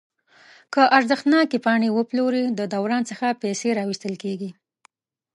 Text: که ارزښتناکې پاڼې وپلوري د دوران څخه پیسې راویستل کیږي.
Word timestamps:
که 0.73 0.81
ارزښتناکې 0.97 1.57
پاڼې 1.65 1.89
وپلوري 1.97 2.43
د 2.59 2.61
دوران 2.73 3.03
څخه 3.09 3.27
پیسې 3.41 3.69
راویستل 3.77 4.13
کیږي. 4.23 4.49